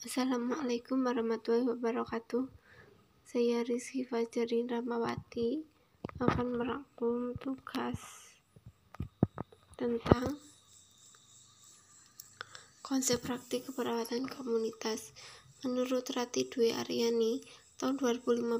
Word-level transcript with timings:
Assalamualaikum 0.00 1.04
warahmatullahi 1.04 1.76
wabarakatuh. 1.76 2.48
Saya 3.20 3.60
Rizky 3.60 4.08
Fajarin 4.08 4.64
Ramawati 4.64 5.60
akan 6.16 6.56
merangkum 6.56 7.36
tugas 7.36 8.00
tentang 9.76 10.40
konsep 12.80 13.20
praktik 13.20 13.68
keperawatan 13.68 14.24
komunitas. 14.24 15.12
Menurut 15.68 16.08
Rati 16.16 16.48
Dwi 16.48 16.72
Aryani, 16.72 17.44
tahun 17.76 18.00
2015, 18.00 18.56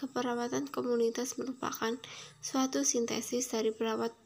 keperawatan 0.00 0.72
komunitas 0.72 1.36
merupakan 1.36 1.92
suatu 2.40 2.88
sintesis 2.88 3.52
dari 3.52 3.68
perawat 3.68 4.16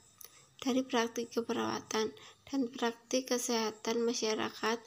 dari 0.62 0.86
praktik 0.86 1.34
keperawatan 1.34 2.14
dan 2.46 2.60
praktik 2.70 3.26
kesehatan 3.34 4.06
masyarakat 4.06 4.78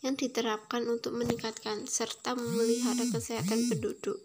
yang 0.00 0.16
diterapkan 0.16 0.88
untuk 0.88 1.12
meningkatkan 1.16 1.84
serta 1.84 2.32
memelihara 2.32 3.04
kesehatan 3.12 3.68
penduduk. 3.68 4.16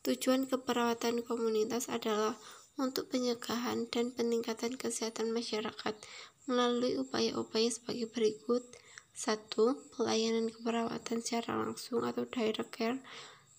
Tujuan 0.00 0.48
keperawatan 0.48 1.24
komunitas 1.24 1.92
adalah 1.92 2.36
untuk 2.80 3.12
pencegahan 3.12 3.88
dan 3.92 4.12
peningkatan 4.16 4.76
kesehatan 4.80 5.32
masyarakat 5.32 5.92
melalui 6.48 6.96
upaya-upaya 6.96 7.68
sebagai 7.68 8.08
berikut. 8.08 8.64
1. 9.12 9.52
Pelayanan 9.92 10.48
keperawatan 10.48 11.20
secara 11.20 11.60
langsung 11.60 12.08
atau 12.08 12.24
direct 12.24 12.72
care 12.72 13.04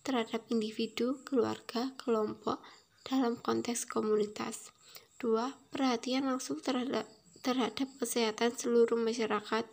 terhadap 0.01 0.41
individu, 0.49 1.21
keluarga, 1.21 1.93
kelompok 2.01 2.57
dalam 3.05 3.37
konteks 3.37 3.85
komunitas. 3.85 4.73
2. 5.21 5.53
Perhatian 5.69 6.25
langsung 6.25 6.57
terhadap 6.65 7.05
terhadap 7.41 7.89
kesehatan 7.97 8.53
seluruh 8.53 8.97
masyarakat 8.97 9.65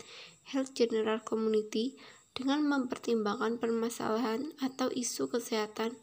health 0.51 0.73
general 0.73 1.21
community 1.23 1.97
dengan 2.33 2.65
mempertimbangkan 2.65 3.59
permasalahan 3.59 4.55
atau 4.63 4.89
isu 4.95 5.29
kesehatan 5.29 5.99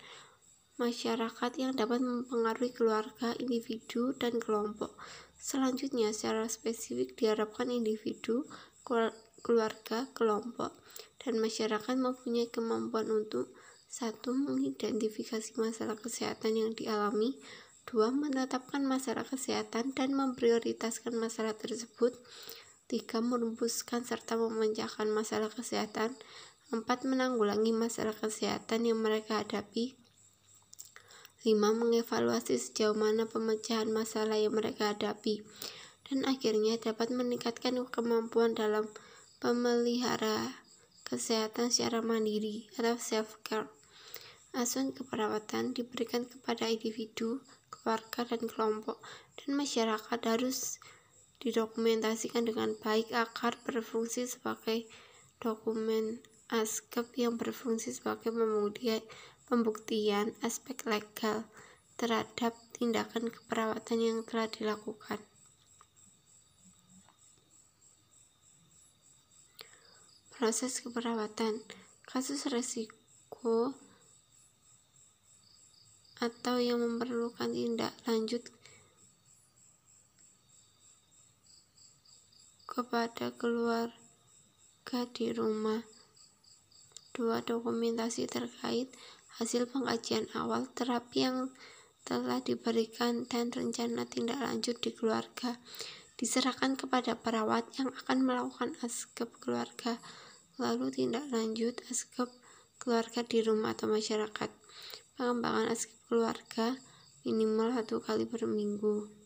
masyarakat 0.76 1.52
yang 1.56 1.72
dapat 1.72 2.04
mempengaruhi 2.04 2.76
keluarga, 2.76 3.32
individu, 3.40 4.12
dan 4.20 4.44
kelompok. 4.44 4.92
Selanjutnya, 5.40 6.12
secara 6.12 6.52
spesifik 6.52 7.16
diharapkan 7.16 7.72
individu, 7.72 8.44
keluarga, 9.40 10.12
kelompok, 10.12 10.76
dan 11.24 11.40
masyarakat 11.40 11.96
mempunyai 11.96 12.52
kemampuan 12.52 13.08
untuk 13.08 13.56
satu 13.88 14.36
mengidentifikasi 14.36 15.56
masalah 15.56 15.96
kesehatan 15.96 16.60
yang 16.60 16.72
dialami, 16.76 17.40
dua 17.88 18.12
menetapkan 18.12 18.84
masalah 18.84 19.24
kesehatan 19.24 19.96
dan 19.96 20.12
memprioritaskan 20.12 21.16
masalah 21.16 21.56
tersebut, 21.56 22.18
3. 22.86 23.22
Merumuskan 23.26 24.06
serta 24.06 24.38
memecahkan 24.38 25.10
masalah 25.10 25.50
kesehatan 25.50 26.14
4. 26.70 26.86
Menanggulangi 27.10 27.74
masalah 27.74 28.14
kesehatan 28.14 28.86
yang 28.86 29.02
mereka 29.02 29.42
hadapi 29.42 29.98
5. 31.46 31.54
Mengevaluasi 31.58 32.62
sejauh 32.62 32.94
mana 32.94 33.26
pemecahan 33.26 33.90
masalah 33.90 34.38
yang 34.38 34.54
mereka 34.54 34.94
hadapi 34.94 35.42
dan 36.06 36.22
akhirnya 36.30 36.78
dapat 36.78 37.10
meningkatkan 37.10 37.74
kemampuan 37.90 38.54
dalam 38.54 38.86
pemelihara 39.42 40.62
kesehatan 41.06 41.74
secara 41.74 42.06
mandiri 42.06 42.70
atau 42.78 42.98
self-care. 42.98 43.70
Asuhan 44.56 44.96
keperawatan 44.96 45.76
diberikan 45.76 46.24
kepada 46.24 46.72
individu, 46.72 47.44
keluarga, 47.68 48.24
dan 48.24 48.48
kelompok, 48.48 49.04
dan 49.36 49.54
masyarakat 49.54 50.20
harus 50.24 50.80
didokumentasikan 51.44 52.48
dengan 52.48 52.78
baik 52.80 53.12
agar 53.12 53.60
berfungsi 53.68 54.28
sebagai 54.30 54.88
dokumen 55.44 56.24
ASKEP 56.54 57.18
yang 57.18 57.42
berfungsi 57.42 57.90
sebagai 57.90 58.30
pembuktian 59.50 60.38
aspek 60.46 60.86
legal 60.86 61.50
terhadap 61.98 62.54
tindakan 62.76 63.32
keperawatan 63.32 63.98
yang 63.98 64.18
telah 64.28 64.52
dilakukan. 64.52 65.20
Proses 70.36 70.84
keperawatan 70.84 71.64
kasus 72.04 72.52
resiko 72.52 73.72
atau 76.20 76.56
yang 76.60 76.84
memerlukan 76.84 77.52
tindak 77.56 77.96
lanjut 78.04 78.44
kepada 82.76 83.32
keluarga 83.40 85.00
di 85.16 85.32
rumah. 85.32 85.80
Dua 87.16 87.40
dokumentasi 87.40 88.28
terkait 88.28 88.92
hasil 89.40 89.72
pengkajian 89.72 90.28
awal 90.36 90.68
terapi 90.76 91.24
yang 91.24 91.56
telah 92.04 92.44
diberikan 92.44 93.24
dan 93.32 93.48
rencana 93.50 94.04
tindak 94.04 94.38
lanjut 94.44 94.76
di 94.84 94.92
keluarga 94.92 95.56
diserahkan 96.20 96.78
kepada 96.78 97.18
perawat 97.18 97.66
yang 97.82 97.92
akan 98.06 98.24
melakukan 98.24 98.78
askep 98.86 99.28
keluarga 99.42 99.98
lalu 100.62 100.94
tindak 100.94 101.26
lanjut 101.34 101.76
askep 101.92 102.30
keluarga 102.78 103.26
di 103.26 103.42
rumah 103.42 103.74
atau 103.74 103.90
masyarakat 103.90 104.54
pengembangan 105.18 105.74
askep 105.74 105.98
keluarga 106.08 106.78
minimal 107.26 107.74
satu 107.74 108.00
kali 108.00 108.30
per 108.30 108.46
minggu 108.46 109.25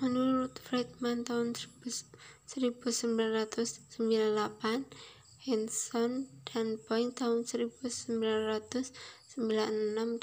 Menurut 0.00 0.56
Friedman 0.64 1.28
tahun 1.28 1.52
1998, 1.52 2.48
Hanson 5.44 6.24
dan 6.48 6.80
Point 6.80 7.20
tahun 7.20 7.44
1996 7.44 9.44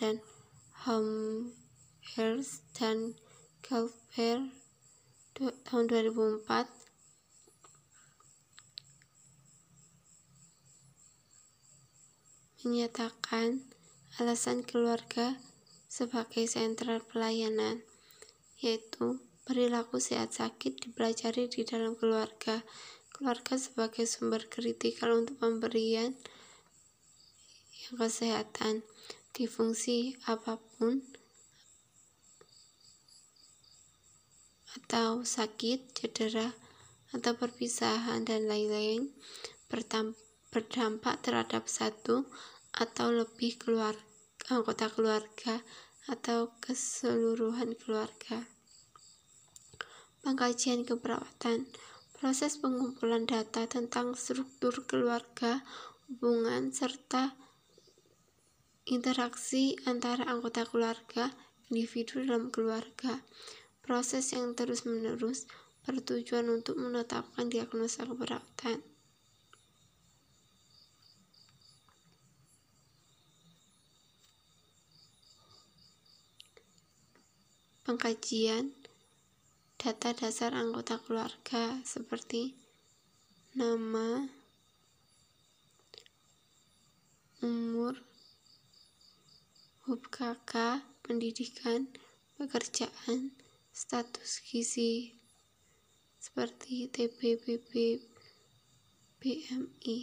dan 0.02 0.18
Homhers 0.82 2.66
dan 2.74 3.14
Galper 3.62 4.50
tahun 5.38 5.84
2004 5.94 6.42
menyatakan 12.66 13.62
alasan 14.18 14.66
keluarga 14.66 15.38
sebagai 15.86 16.50
sentral 16.50 17.06
pelayanan 17.06 17.86
yaitu 18.58 19.22
Perilaku 19.48 20.04
sehat 20.04 20.36
sakit 20.36 20.76
dipelajari 20.76 21.48
di 21.48 21.64
dalam 21.64 21.96
keluarga. 21.96 22.60
Keluarga 23.16 23.56
sebagai 23.56 24.04
sumber 24.04 24.44
kritikal 24.52 25.16
untuk 25.16 25.40
pemberian 25.40 26.12
yang 27.80 27.96
kesehatan 27.96 28.84
di 29.32 29.48
fungsi 29.48 30.20
apa 30.28 30.60
pun 30.60 31.00
atau 34.76 35.24
sakit, 35.24 35.96
cedera, 35.96 36.52
atau 37.16 37.32
perpisahan 37.40 38.28
dan 38.28 38.52
lain-lain 38.52 39.16
berdampak 40.52 41.24
terhadap 41.24 41.72
satu 41.72 42.28
atau 42.76 43.16
lebih 43.16 43.56
keluarga, 43.56 44.04
anggota 44.52 44.92
keluarga 44.92 45.64
atau 46.12 46.52
keseluruhan 46.60 47.80
keluarga. 47.80 48.57
Pengkajian 50.28 50.84
keperawatan 50.84 51.72
proses 52.20 52.60
pengumpulan 52.60 53.24
data 53.24 53.64
tentang 53.64 54.12
struktur 54.12 54.84
keluarga, 54.84 55.64
hubungan, 56.12 56.68
serta 56.76 57.32
interaksi 58.84 59.80
antara 59.88 60.28
anggota 60.28 60.68
keluarga, 60.68 61.32
individu 61.72 62.28
dalam 62.28 62.52
keluarga. 62.52 63.24
Proses 63.80 64.36
yang 64.36 64.52
terus-menerus 64.52 65.48
bertujuan 65.88 66.52
untuk 66.52 66.76
menetapkan 66.76 67.48
diagnosa 67.48 68.04
keperawatan. 68.04 68.84
Pengkajian 77.88 78.76
data 79.78 80.10
dasar 80.10 80.58
anggota 80.58 80.98
keluarga 80.98 81.78
seperti 81.86 82.58
nama, 83.54 84.26
umur, 87.46 88.02
hub 89.86 90.02
kakak, 90.10 90.82
pendidikan, 91.06 91.94
pekerjaan, 92.42 93.38
status 93.70 94.42
gizi 94.42 95.14
seperti 96.18 96.90
TB, 96.90 97.46
BB, 97.46 97.72
BMI. 99.22 99.98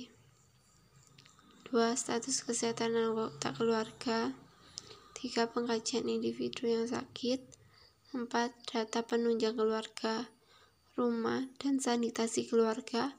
Dua, 1.66 1.98
status 1.98 2.46
kesehatan 2.46 2.94
anggota 2.94 3.50
keluarga. 3.50 4.30
Tiga, 5.18 5.50
pengkajian 5.50 6.06
individu 6.06 6.70
yang 6.70 6.86
sakit. 6.86 7.63
4. 8.14 8.30
Data 8.70 9.02
penunjang 9.02 9.58
keluarga 9.58 10.30
rumah, 10.94 11.50
dan 11.58 11.82
sanitasi 11.82 12.46
keluarga 12.46 13.18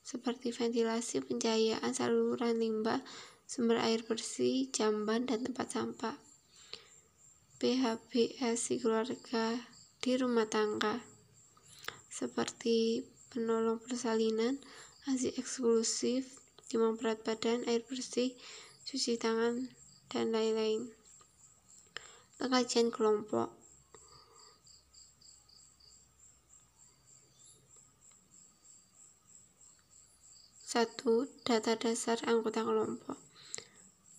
seperti 0.00 0.56
ventilasi, 0.56 1.20
pencahayaan, 1.20 1.92
saluran 1.92 2.56
limbah, 2.56 3.04
sumber 3.44 3.76
air 3.76 4.00
bersih, 4.08 4.72
jamban, 4.72 5.28
dan 5.28 5.44
tempat 5.44 5.68
sampah. 5.68 6.16
PHBS 7.60 8.80
keluarga 8.80 9.68
di 10.00 10.12
rumah 10.16 10.48
tangga 10.48 10.98
seperti 12.08 13.06
penolong 13.32 13.80
persalinan, 13.80 14.60
ASI 15.08 15.32
eksklusif, 15.36 16.40
timang 16.68 16.96
berat 16.96 17.20
badan, 17.24 17.64
air 17.68 17.84
bersih, 17.84 18.36
cuci 18.84 19.16
tangan, 19.16 19.68
dan 20.12 20.32
lain-lain. 20.32 21.01
Pengajian 22.40 22.94
kelompok. 22.94 23.52
Satu 30.64 31.28
Data 31.44 31.76
dasar 31.76 32.16
anggota 32.24 32.64
kelompok. 32.64 33.20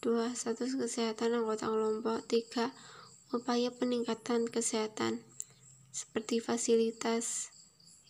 Dua 0.03 0.29
Status 0.37 0.77
kesehatan 0.77 1.39
anggota 1.39 1.71
kelompok. 1.71 2.21
Tiga 2.29 2.69
Upaya 3.33 3.73
peningkatan 3.73 4.45
kesehatan 4.45 5.25
seperti 5.89 6.37
fasilitas 6.37 7.49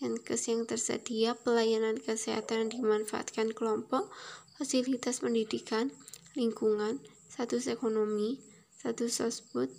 Yankes 0.04 0.52
yang 0.52 0.68
tersedia, 0.68 1.32
pelayanan 1.32 1.96
kesehatan 1.96 2.68
yang 2.68 2.70
dimanfaatkan 2.76 3.56
kelompok, 3.56 4.12
fasilitas 4.60 5.24
pendidikan, 5.24 5.96
lingkungan, 6.36 7.00
status 7.32 7.72
ekonomi, 7.72 8.44
status 8.76 9.24
sosbud, 9.24 9.72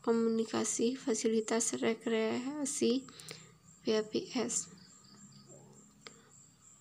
komunikasi, 0.00 0.96
fasilitas 0.96 1.76
rekreasi, 1.76 3.04
BAPS. 3.84 4.72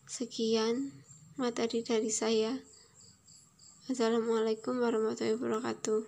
Sekian 0.07 0.95
materi 1.36 1.83
dari 1.83 2.12
saya. 2.12 2.56
Assalamualaikum 3.92 4.80
warahmatullahi 4.80 5.36
wabarakatuh. 5.36 6.01